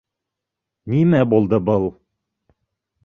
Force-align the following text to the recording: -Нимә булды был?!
-Нимә 0.93 1.21
булды 1.35 1.59
был?! 1.67 1.89